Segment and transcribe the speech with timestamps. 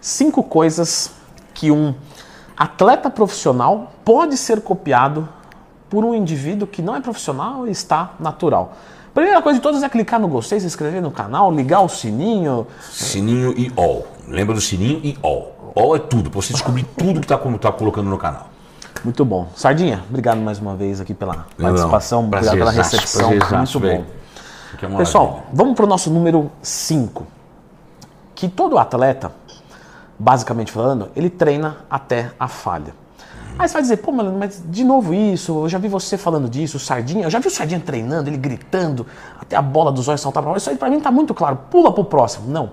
[0.00, 1.12] Cinco coisas
[1.52, 1.94] que um
[2.56, 5.28] atleta profissional pode ser copiado
[5.88, 8.76] por um indivíduo que não é profissional e está natural.
[9.12, 12.66] Primeira coisa de todas é clicar no gostei, se inscrever no canal, ligar o sininho.
[12.80, 14.06] Sininho e all.
[14.28, 15.72] Lembra do sininho e all.
[15.74, 18.48] All é tudo, para você descobrir tudo que está tá colocando no canal.
[19.04, 19.48] Muito bom.
[19.54, 23.30] Sardinha, obrigado mais uma vez aqui pela participação, obrigado pela recepção.
[23.30, 24.04] Muito bom.
[24.82, 27.26] É Pessoal, vamos para o nosso número 5.
[28.34, 29.32] Que todo atleta,
[30.20, 32.94] basicamente falando, ele treina até a falha.
[33.58, 36.48] Aí você vai dizer, pô, mano, mas de novo isso, eu já vi você falando
[36.48, 39.06] disso, o Sardinha, eu já vi o Sardinha treinando, ele gritando,
[39.40, 41.92] até a bola dos olhos saltar para Isso aí para mim tá muito claro, pula
[41.92, 42.48] pro próximo.
[42.48, 42.70] Não.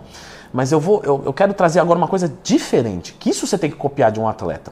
[0.53, 3.69] Mas eu vou, eu, eu quero trazer agora uma coisa diferente, que isso você tem
[3.69, 4.71] que copiar de um atleta.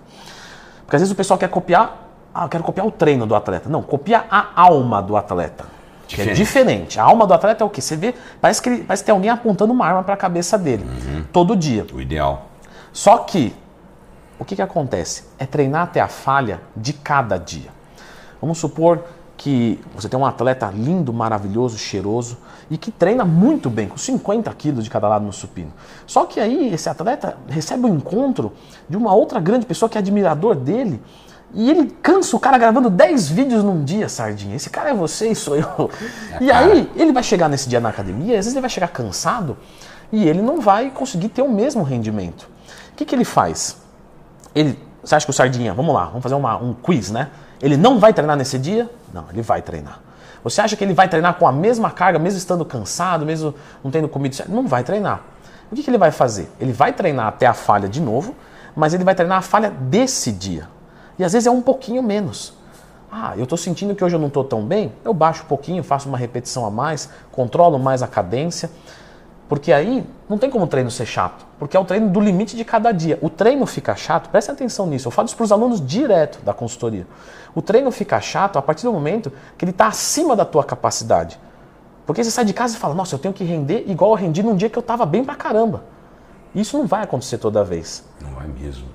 [0.86, 3.70] Porque às vezes o pessoal quer copiar, ah, eu quero copiar o treino do atleta.
[3.70, 5.66] Não, copia a alma do atleta.
[6.08, 7.00] Que é diferente.
[7.00, 7.82] A alma do atleta é o quê?
[7.82, 10.86] Você vê, parece que, parece que tem alguém apontando uma arma para a cabeça dele,
[10.86, 11.24] uhum.
[11.34, 11.86] todo dia.
[11.94, 12.46] O ideal.
[12.96, 13.54] Só que
[14.40, 15.26] o que, que acontece?
[15.38, 17.70] É treinar até a falha de cada dia.
[18.40, 19.04] Vamos supor
[19.36, 22.38] que você tem um atleta lindo, maravilhoso, cheiroso
[22.72, 25.74] e que treina muito bem, com 50 quilos de cada lado no supino.
[26.08, 28.54] Só que aí esse atleta recebe um encontro
[28.88, 31.02] de uma outra grande pessoa que é admirador dele
[31.54, 34.56] e ele cansa o cara gravando 10 vídeos num dia, Sardinha.
[34.56, 35.92] Esse cara é você e sou eu.
[36.32, 36.66] É e cara.
[36.66, 39.58] aí ele vai chegar nesse dia na academia, às vezes ele vai chegar cansado
[40.14, 42.55] e ele não vai conseguir ter o mesmo rendimento.
[42.92, 43.78] O que, que ele faz?
[44.54, 47.30] Ele, você acha que o Sardinha, vamos lá, vamos fazer uma, um quiz, né?
[47.62, 48.90] Ele não vai treinar nesse dia?
[49.14, 50.00] Não, ele vai treinar.
[50.44, 53.90] Você acha que ele vai treinar com a mesma carga, mesmo estando cansado, mesmo não
[53.90, 54.52] tendo comido certo?
[54.52, 55.22] Não vai treinar.
[55.72, 56.50] O que, que ele vai fazer?
[56.60, 58.36] Ele vai treinar até a falha de novo,
[58.76, 60.68] mas ele vai treinar a falha desse dia.
[61.18, 62.54] E às vezes é um pouquinho menos.
[63.12, 65.84] Ah, eu estou sentindo que hoje eu não estou tão bem, eu baixo um pouquinho,
[65.84, 68.70] faço uma repetição a mais, controlo mais a cadência.
[69.48, 72.56] Porque aí não tem como o treino ser chato, porque é o treino do limite
[72.56, 73.20] de cada dia.
[73.22, 76.54] O treino fica chato, preste atenção nisso, eu falo isso para os alunos direto da
[76.54, 77.06] consultoria.
[77.54, 81.40] O treino fica chato a partir do momento que ele está acima da tua capacidade.
[82.06, 84.44] Porque você sai de casa e fala, nossa, eu tenho que render igual eu rendi
[84.44, 85.84] num dia que eu estava bem pra caramba.
[86.54, 88.04] Isso não vai acontecer toda vez.
[88.22, 88.88] Não vai mesmo.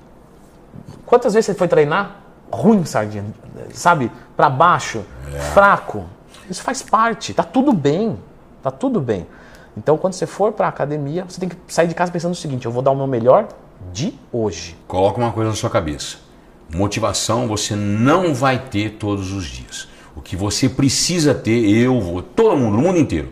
[1.07, 2.17] Quantas vezes você foi treinar
[2.51, 3.25] ruim, sardinha?
[3.73, 4.11] Sabe?
[4.37, 5.39] Para baixo, é.
[5.39, 6.05] fraco.
[6.49, 8.19] Isso faz parte, tá tudo bem.
[8.63, 9.27] Tá tudo bem.
[9.77, 12.37] Então, quando você for para a academia, você tem que sair de casa pensando o
[12.37, 13.49] seguinte: eu vou dar o meu melhor
[13.93, 14.77] de hoje.
[14.87, 16.19] Coloca uma coisa na sua cabeça.
[16.75, 19.89] Motivação você não vai ter todos os dias.
[20.15, 23.31] O que você precisa ter, eu vou, todo mundo, no mundo inteiro,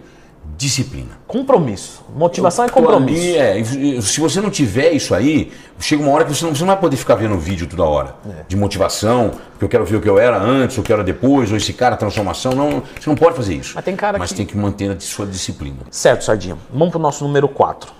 [0.58, 1.10] disciplina.
[1.24, 2.04] Compromisso.
[2.12, 3.40] Motivação é compromisso.
[3.40, 6.62] Ali, é, se você não tiver isso aí, chega uma hora que você não, você
[6.62, 8.42] não vai poder ficar vendo vídeo toda hora é.
[8.48, 11.04] de motivação, porque eu quero ver o que eu era antes, o que eu era
[11.04, 12.52] depois, ou esse cara, transformação.
[12.52, 13.72] Não, você não pode fazer isso.
[13.76, 14.36] Mas tem cara Mas que...
[14.36, 15.76] tem que manter a sua disciplina.
[15.92, 16.58] Certo, Sardinha.
[16.72, 17.92] Vamos para o nosso número 4,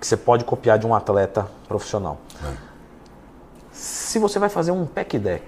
[0.00, 2.18] que você pode copiar de um atleta profissional.
[2.42, 2.54] É.
[3.70, 5.44] Se você vai fazer um pack deck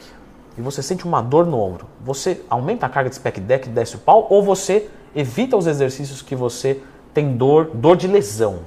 [0.59, 3.72] e você sente uma dor no ombro, você aumenta a carga desse pack deck e
[3.72, 6.80] desce o pau, ou você evita os exercícios que você
[7.12, 8.60] tem dor, dor de lesão?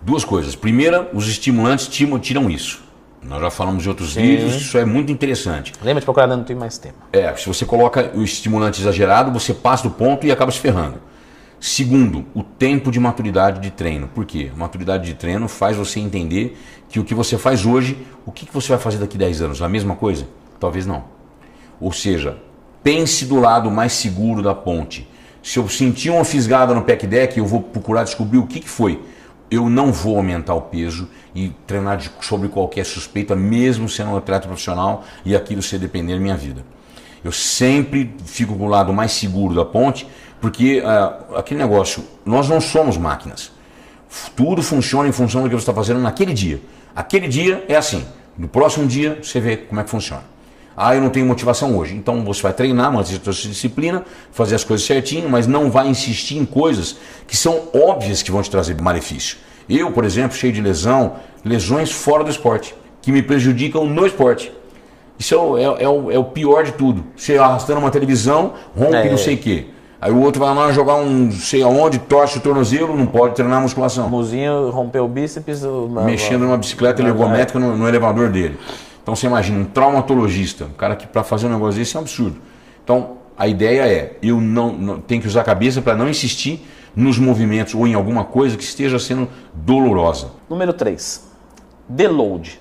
[0.00, 0.54] Duas coisas.
[0.54, 2.84] Primeira, os estimulantes tiram isso.
[3.22, 4.20] Nós já falamos em outros Sim.
[4.20, 5.72] vídeos, isso é muito interessante.
[5.82, 6.96] Lembra de procurar não tem mais tempo.
[7.12, 11.00] É, se você coloca o estimulante exagerado, você passa do ponto e acaba se ferrando.
[11.58, 14.08] Segundo, o tempo de maturidade de treino.
[14.08, 14.50] Por quê?
[14.54, 16.58] Maturidade de treino faz você entender
[16.90, 19.62] que o que você faz hoje, o que você vai fazer daqui a 10 anos?
[19.62, 20.28] A mesma coisa?
[20.60, 21.04] Talvez não.
[21.80, 22.36] Ou seja,
[22.84, 25.08] pense do lado mais seguro da ponte.
[25.42, 28.68] Se eu sentir uma fisgada no pack deck, eu vou procurar descobrir o que, que
[28.68, 29.02] foi.
[29.50, 34.16] Eu não vou aumentar o peso e treinar de, sobre qualquer suspeita, mesmo sendo um
[34.16, 36.64] atleta profissional e aquilo ser depender da minha vida.
[37.22, 40.06] Eu sempre fico com o lado mais seguro da ponte,
[40.40, 43.50] porque uh, aquele negócio, nós não somos máquinas.
[44.36, 46.60] Tudo funciona em função do que você está fazendo naquele dia.
[46.94, 48.04] Aquele dia é assim.
[48.36, 50.33] No próximo dia você vê como é que funciona.
[50.76, 51.94] Ah, eu não tenho motivação hoje.
[51.94, 55.88] Então você vai treinar, manter a sua disciplina, fazer as coisas certinho, mas não vai
[55.88, 56.96] insistir em coisas
[57.26, 59.36] que são óbvias que vão te trazer malefício.
[59.68, 61.14] Eu, por exemplo, cheio de lesão,
[61.44, 64.52] lesões fora do esporte, que me prejudicam no esporte.
[65.18, 67.04] Isso é, é, é, o, é o, pior de tudo.
[67.16, 69.10] Você arrastando uma televisão, rompe é.
[69.10, 69.66] não sei o quê.
[70.00, 73.58] Aí o outro vai lá jogar um sei aonde, torce o tornozelo, não pode treinar
[73.58, 74.06] a musculação.
[74.06, 75.62] O Muzinho rompeu o bíceps.
[76.04, 78.58] Mexendo numa bicicleta ergométrica no, no elevador dele.
[79.04, 82.02] Então você imagina um traumatologista, um cara que para fazer um negócio desse é um
[82.02, 82.40] absurdo.
[82.82, 86.66] Então a ideia é, eu não, não tenho que usar a cabeça para não insistir
[86.96, 90.30] nos movimentos ou em alguma coisa que esteja sendo dolorosa.
[90.48, 91.22] Número 3,
[91.86, 92.58] deload.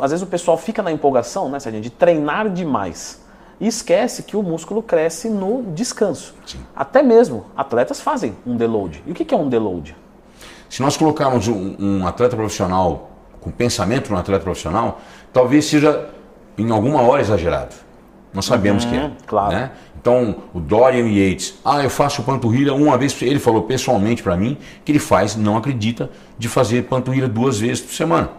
[0.00, 3.20] Às vezes o pessoal fica na empolgação, né, Sardinha, de treinar demais
[3.60, 6.32] e esquece que o músculo cresce no descanso.
[6.46, 6.60] Sim.
[6.76, 9.02] Até mesmo atletas fazem um deload.
[9.04, 9.96] E o que é um deload?
[10.70, 13.10] Se nós colocarmos um, um atleta profissional
[13.40, 15.00] com pensamento no atleta profissional,
[15.34, 16.08] talvez seja
[16.56, 17.74] em alguma hora exagerado.
[18.32, 19.10] Nós sabemos que é.
[19.26, 19.54] claro.
[19.54, 19.70] Né?
[20.00, 24.56] Então, o Dorian Yates, ah, eu faço panturrilha uma vez, ele falou pessoalmente para mim
[24.84, 28.30] que ele faz, não acredita, de fazer panturrilha duas vezes por semana.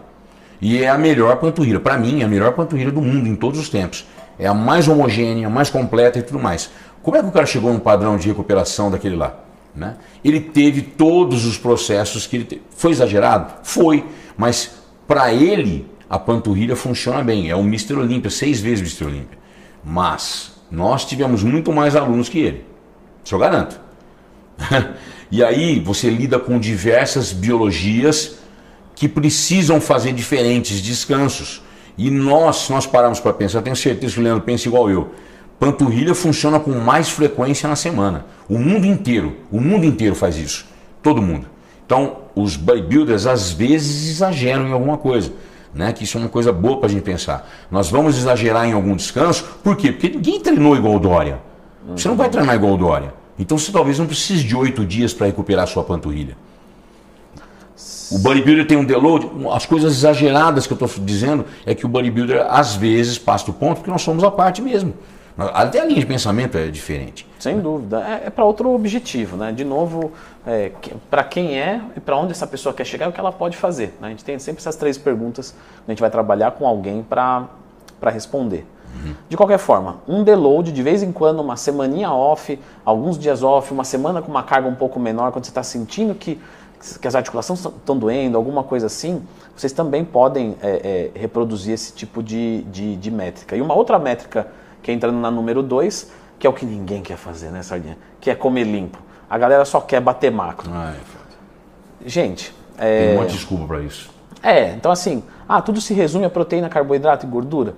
[0.60, 3.58] E é a melhor panturrilha, para mim, é a melhor panturrilha do mundo em todos
[3.58, 4.06] os tempos.
[4.38, 6.70] É a mais homogênea, a mais completa e tudo mais.
[7.02, 9.34] Como é que o cara chegou no padrão de recuperação daquele lá?
[9.74, 9.96] Né?
[10.24, 12.62] Ele teve todos os processos que ele teve.
[12.70, 13.52] Foi exagerado?
[13.62, 14.04] Foi.
[14.36, 14.72] Mas
[15.06, 17.50] para ele, a panturrilha funciona bem.
[17.50, 17.94] É o Mr.
[17.94, 19.04] Olímpia, seis vezes Mr.
[19.04, 19.38] Olímpia.
[19.84, 22.64] Mas nós tivemos muito mais alunos que ele.
[23.24, 23.80] Isso eu garanto.
[25.30, 28.36] e aí você lida com diversas biologias
[28.94, 31.62] que precisam fazer diferentes descansos.
[31.98, 35.10] E nós, se nós pararmos para pensar, tenho certeza que o Leandro pensa igual eu.
[35.58, 38.26] Panturrilha funciona com mais frequência na semana.
[38.48, 40.66] O mundo inteiro, o mundo inteiro faz isso.
[41.02, 41.46] Todo mundo.
[41.84, 45.32] Então, os bodybuilders às vezes exageram em alguma coisa
[45.76, 45.92] né?
[45.92, 47.48] Que isso é uma coisa boa para a gente pensar.
[47.70, 49.92] Nós vamos exagerar em algum descanso, por quê?
[49.92, 51.38] Porque ninguém treinou igual o Dória.
[51.94, 53.14] Você não vai treinar igual o Dória.
[53.38, 56.36] Então você talvez não precise de oito dias para recuperar sua panturrilha.
[58.10, 59.28] O bodybuilder tem um deload.
[59.52, 63.52] As coisas exageradas que eu estou dizendo é que o bodybuilder às vezes passa do
[63.52, 64.94] ponto porque nós somos a parte mesmo.
[65.38, 67.26] Até a linha de pensamento é diferente.
[67.38, 68.02] Sem dúvida.
[68.02, 69.52] É, é para outro objetivo, né?
[69.52, 70.12] De novo,
[70.46, 70.72] é,
[71.10, 73.56] para quem é e para onde essa pessoa quer chegar e o que ela pode
[73.56, 73.94] fazer.
[74.00, 74.08] Né?
[74.08, 75.54] A gente tem sempre essas três perguntas
[75.86, 77.48] a gente vai trabalhar com alguém para
[78.06, 78.66] responder.
[78.94, 79.14] Uhum.
[79.28, 83.72] De qualquer forma, um deload, de vez em quando, uma semaninha off, alguns dias off,
[83.72, 86.40] uma semana com uma carga um pouco menor, quando você está sentindo que,
[87.00, 89.22] que as articulações estão doendo, alguma coisa assim,
[89.54, 93.54] vocês também podem é, é, reproduzir esse tipo de, de, de métrica.
[93.54, 94.46] E uma outra métrica
[94.86, 97.98] que é entrando na número 2, que é o que ninguém quer fazer, né, Sardinha?
[98.20, 98.98] Que é comer limpo.
[99.28, 100.70] A galera só quer bater macro.
[100.72, 100.94] Ai,
[102.04, 102.54] Gente.
[102.78, 103.08] É...
[103.08, 104.08] Tem uma desculpa para isso.
[104.40, 107.74] É, então assim, ah, tudo se resume a proteína, carboidrato e gordura.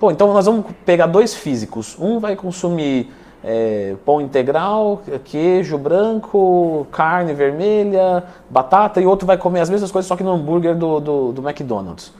[0.00, 1.96] Pô, então nós vamos pegar dois físicos.
[2.00, 3.12] Um vai consumir
[3.44, 10.08] é, pão integral, queijo branco, carne vermelha, batata, e outro vai comer as mesmas coisas,
[10.08, 12.12] só que no hambúrguer do, do, do McDonald's.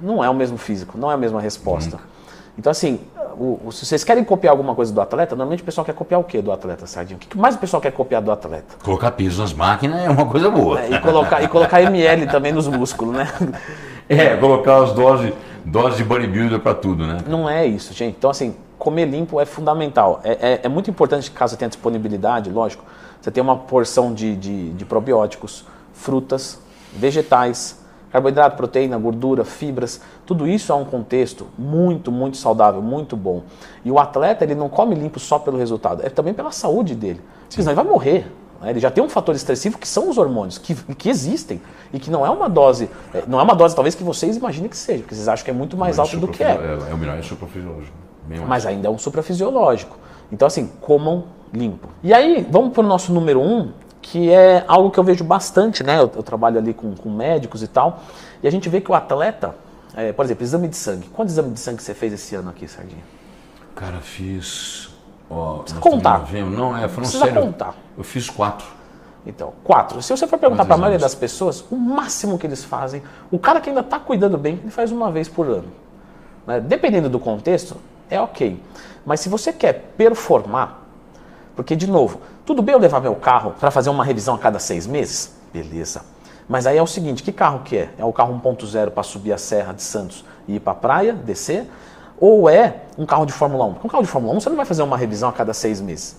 [0.00, 1.96] Não é o mesmo físico, não é a mesma resposta.
[1.96, 2.20] Hum.
[2.56, 3.00] Então, assim,
[3.38, 6.20] o, o, se vocês querem copiar alguma coisa do atleta, normalmente o pessoal quer copiar
[6.20, 7.16] o que do atleta, Sardinha?
[7.16, 8.76] O que mais o pessoal quer copiar do atleta?
[8.82, 10.80] Colocar peso nas máquinas é uma coisa boa.
[10.80, 13.28] É, e, colocar, e colocar ML também nos músculos, né?
[14.12, 15.32] É, colocar as doses,
[15.64, 17.18] doses de bodybuilder para tudo, né?
[17.28, 18.16] Não é isso, gente.
[18.18, 20.20] Então, assim, comer limpo é fundamental.
[20.24, 22.82] É, é, é muito importante, caso tenha disponibilidade, lógico,
[23.20, 26.58] você tem uma porção de, de, de probióticos, frutas,
[26.92, 27.79] vegetais,
[28.10, 33.42] Carboidrato, proteína, gordura, fibras, tudo isso é um contexto muito, muito saudável, muito bom.
[33.84, 37.20] E o atleta ele não come limpo só pelo resultado, é também pela saúde dele.
[37.48, 37.62] Sim.
[37.62, 38.26] Senão ele vai morrer.
[38.60, 38.70] Né?
[38.70, 41.60] Ele já tem um fator estressivo que são os hormônios, que, que existem
[41.92, 44.68] e que não é uma dose, é, não é uma dose talvez que vocês imaginem
[44.68, 46.50] que seja, porque vocês acham que é muito mais alto do que é.
[46.50, 47.96] É, é o melhor é suprafisiológico.
[48.46, 49.96] Mas ainda é um suprafisiológico.
[50.32, 51.88] Então assim, comam limpo.
[52.02, 53.70] E aí, vamos para o nosso número um,
[54.02, 55.98] que é algo que eu vejo bastante, né?
[55.98, 58.00] Eu, eu trabalho ali com, com, médicos e tal,
[58.42, 59.54] e a gente vê que o atleta,
[59.94, 61.08] é, por exemplo, exame de sangue.
[61.08, 63.02] Quantos exames de sangue você fez esse ano aqui, Sardinha?
[63.74, 64.90] Cara, fiz.
[65.28, 66.32] Ó, Precisa contar.
[66.32, 67.42] Não, é, falando Precisa sério.
[67.42, 67.74] contar.
[67.96, 68.66] Eu fiz quatro.
[69.26, 70.00] Então, quatro.
[70.02, 73.38] Se você for perguntar para a maioria das pessoas, o máximo que eles fazem, o
[73.38, 75.68] cara que ainda está cuidando bem, ele faz uma vez por ano.
[76.46, 76.60] Né?
[76.60, 77.76] Dependendo do contexto,
[78.08, 78.60] é ok.
[79.04, 80.79] Mas se você quer performar,
[81.60, 84.58] porque, de novo, tudo bem eu levar meu carro para fazer uma revisão a cada
[84.58, 85.34] seis meses?
[85.52, 86.00] Beleza.
[86.48, 87.90] Mas aí é o seguinte, que carro que é?
[87.98, 91.12] É o carro 1.0 para subir a serra de Santos e ir para a praia,
[91.12, 91.70] descer?
[92.18, 93.72] Ou é um carro de Fórmula 1?
[93.74, 95.82] Porque um carro de Fórmula 1 você não vai fazer uma revisão a cada seis
[95.82, 96.16] meses.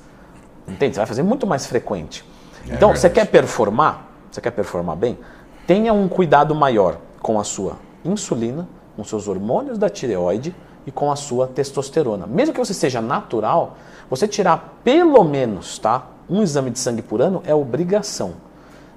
[0.67, 0.93] Entende?
[0.93, 2.23] Você vai fazer muito mais frequente.
[2.69, 4.11] É então, você quer performar?
[4.29, 5.17] Você quer performar bem?
[5.65, 11.11] Tenha um cuidado maior com a sua insulina, com seus hormônios da tireoide e com
[11.11, 12.25] a sua testosterona.
[12.27, 13.77] Mesmo que você seja natural,
[14.09, 16.05] você tirar pelo menos, tá?
[16.29, 18.33] Um exame de sangue por ano é obrigação.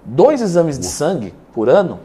[0.04, 1.98] Dois exames de sangue por ano,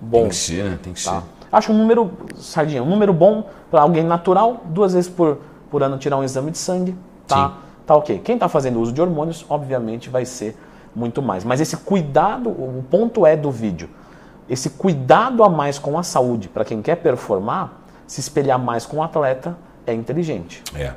[0.00, 0.20] bom.
[0.20, 0.78] Tem que ser, né?
[0.82, 1.20] Tem que tá?
[1.20, 1.26] ser.
[1.50, 5.38] Acho um número, sardinha, um número bom para alguém natural, duas vezes por,
[5.70, 6.94] por ano tirar um exame de sangue,
[7.26, 7.48] tá?
[7.48, 7.54] Sim.
[7.86, 8.18] Tá ok.
[8.18, 10.56] Quem está fazendo uso de hormônios, obviamente, vai ser
[10.94, 11.44] muito mais.
[11.44, 13.88] Mas esse cuidado, o ponto é do vídeo,
[14.48, 18.98] esse cuidado a mais com a saúde, para quem quer performar, se espelhar mais com
[18.98, 20.62] o atleta, é inteligente.
[20.74, 20.92] É.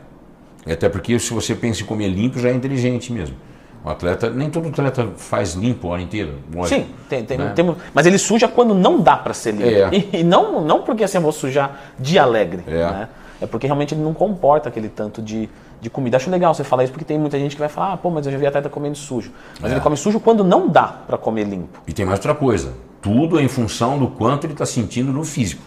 [0.72, 3.36] Até porque se você pensa em comer limpo, já é inteligente mesmo.
[3.84, 6.34] O atleta, nem todo atleta faz limpo a hora inteira.
[6.66, 7.54] Sim, tem, tem, né?
[7.56, 9.66] tem, mas ele suja quando não dá para ser limpo.
[9.66, 9.90] É.
[9.94, 12.64] E, e, não, não porque assim eu vou sujar de alegre.
[12.68, 12.86] É.
[12.86, 13.10] Né?
[13.42, 15.50] é porque realmente ele não comporta aquele tanto de,
[15.80, 16.18] de comida.
[16.18, 18.26] Acho legal você falar isso porque tem muita gente que vai falar, ah, pô, mas
[18.26, 19.32] eu já vi atleta comendo sujo.
[19.60, 19.76] Mas É.
[19.76, 21.80] ele come sujo quando não dá para comer limpo.
[21.88, 22.74] E tem mais outra coisa.
[23.02, 25.62] Tudo é em função do quanto ele está sentindo no físico.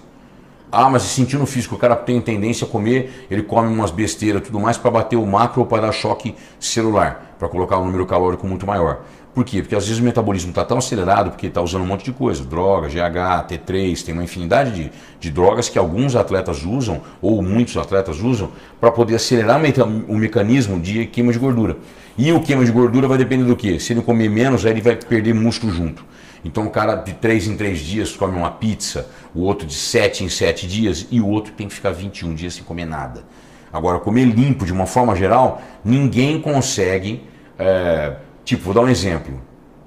[0.75, 3.91] Ah, mas se sentir no físico, o cara tem tendência a comer, ele come umas
[3.91, 7.85] besteiras tudo mais para bater o macro ou para dar choque celular, para colocar um
[7.85, 9.03] número calórico muito maior.
[9.35, 9.61] Por quê?
[9.61, 12.43] Porque às vezes o metabolismo está tão acelerado porque está usando um monte de coisa,
[12.43, 17.77] droga, GH, T3, tem uma infinidade de, de drogas que alguns atletas usam, ou muitos
[17.77, 18.51] atletas usam,
[18.81, 19.61] para poder acelerar
[20.09, 21.77] o mecanismo de queima de gordura.
[22.17, 23.79] E o queima de gordura vai depender do quê?
[23.79, 26.03] Se ele comer menos, aí ele vai perder músculo junto.
[26.45, 30.25] Então o cara de 3 em 3 dias come uma pizza, o outro de 7
[30.25, 33.25] em 7 dias e o outro tem que ficar 21 dias sem comer nada.
[33.73, 37.23] Agora, comer limpo de uma forma geral, ninguém consegue.
[37.59, 39.41] é, tipo, vou dar um exemplo.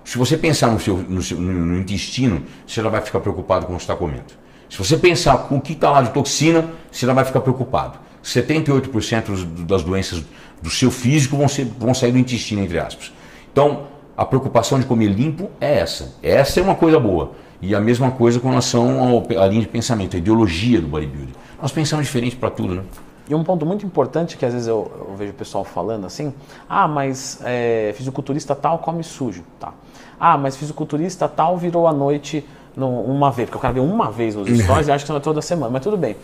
[0.04, 3.66] Se você pensar no, seu, no, seu- no- no intestino, você já vai ficar preocupado
[3.66, 4.34] com o que está comendo.
[4.70, 8.00] Se você pensar com o que está lá de toxina, você já vai ficar preocupado.
[8.24, 10.24] 78% dos- das doenças
[10.62, 13.12] do seu físico vão, ser, vão sair do intestino, entre aspas.
[13.52, 16.14] Então, a preocupação de comer limpo é essa.
[16.24, 17.32] Essa é uma coisa boa.
[17.62, 21.34] E a mesma coisa com relação à linha de pensamento, a ideologia do bodybuilding.
[21.62, 22.84] Nós pensamos diferente para tudo, né?
[23.28, 26.32] E um ponto muito importante que às vezes eu, eu vejo o pessoal falando assim,
[26.70, 29.74] ah, mas é, fisiculturista tal come sujo, tá?
[30.20, 32.46] Ah, mas fisiculturista tal virou à noite
[32.76, 35.20] no- uma vez, porque o cara vê uma vez nos stories e acha que são
[35.20, 36.16] toda semana, mas tudo bem.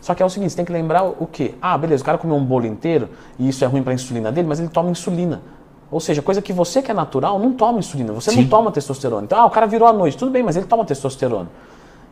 [0.00, 1.54] Só que é o seguinte, você tem que lembrar o quê?
[1.60, 4.32] Ah, beleza, o cara comeu um bolo inteiro e isso é ruim para a insulina
[4.32, 5.42] dele, mas ele toma insulina.
[5.90, 8.42] Ou seja, coisa que você que é natural não toma insulina, você Sim.
[8.42, 9.24] não toma testosterona.
[9.24, 11.48] Então, ah, o cara virou à noite, tudo bem, mas ele toma testosterona.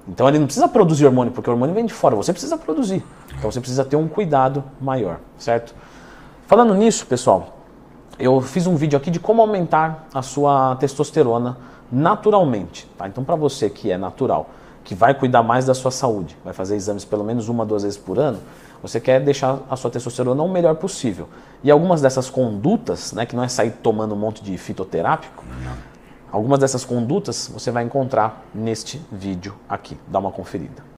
[0.08, 3.02] Então ele não precisa produzir hormônio, porque o hormônio vem de fora, você precisa produzir.
[3.38, 5.74] Então você precisa ter um cuidado maior, certo?
[6.46, 7.56] Falando nisso, pessoal,
[8.18, 11.56] eu fiz um vídeo aqui de como aumentar a sua testosterona
[11.90, 12.86] naturalmente.
[12.98, 13.08] Tá?
[13.08, 14.50] Então, para você que é natural,
[14.84, 17.98] que vai cuidar mais da sua saúde, vai fazer exames pelo menos uma, duas vezes
[17.98, 18.38] por ano,
[18.82, 21.26] você quer deixar a sua testosterona o melhor possível.
[21.62, 25.42] E algumas dessas condutas, né, que não é sair tomando um monte de fitoterápico,
[26.30, 29.96] algumas dessas condutas você vai encontrar neste vídeo aqui.
[30.06, 30.84] Dá uma conferida.